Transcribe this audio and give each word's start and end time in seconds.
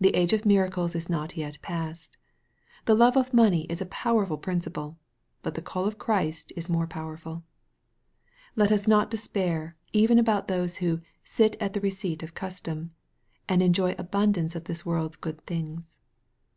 The 0.00 0.14
age 0.14 0.32
of 0.32 0.46
miracles 0.46 0.94
is 0.94 1.08
not 1.10 1.36
yet 1.36 1.60
past. 1.62 2.16
The 2.84 2.94
love 2.94 3.16
of 3.16 3.34
money 3.34 3.64
is 3.64 3.80
a 3.80 3.86
powerful 3.86 4.38
prin 4.38 4.60
ciple, 4.60 4.94
but 5.42 5.56
the 5.56 5.62
call 5.62 5.84
of 5.84 5.98
Christ 5.98 6.52
is 6.54 6.70
more 6.70 6.86
powerful. 6.86 7.42
Let 8.54 8.70
us 8.70 8.86
not 8.86 9.10
despair 9.10 9.76
even 9.92 10.16
about 10.16 10.46
those 10.46 10.76
who" 10.76 11.00
sit 11.24 11.56
at 11.58 11.72
the 11.72 11.80
receipt 11.80 12.22
of 12.22 12.34
custom," 12.34 12.92
and 13.48 13.60
enjoy 13.60 13.96
abundance 13.98 14.54
of 14.54 14.66
this 14.66 14.86
world's 14.86 15.16
good 15.16 15.44
things. 15.44 15.96